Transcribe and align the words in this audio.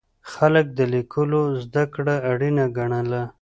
خلک 0.33 0.65
د 0.77 0.79
لیکلو 0.93 1.41
زده 1.63 1.83
کړه 1.93 2.15
اړینه 2.31 2.65
ګڼله. 2.77 3.21